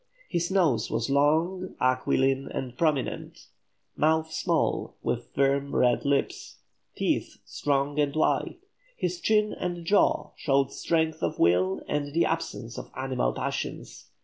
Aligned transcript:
His 0.27 0.49
nose 0.49 0.89
was 0.89 1.11
long, 1.11 1.75
aquiline, 1.79 2.47
and 2.51 2.75
prominent; 2.75 3.45
mouth 3.95 4.31
small, 4.33 4.95
with 5.03 5.29
firm 5.35 5.75
red 5.75 6.05
lips; 6.05 6.57
teeth 6.95 7.37
strong 7.45 7.99
and 7.99 8.15
white. 8.15 8.57
His 8.97 9.19
chin 9.21 9.53
and 9.53 9.85
jaw 9.85 10.31
showed 10.37 10.71
strength 10.73 11.21
of 11.21 11.37
will 11.37 11.81
and 11.87 12.15
the 12.15 12.25
absence 12.25 12.79
of 12.79 12.89
animal 12.97 13.31
passions. 13.31 14.09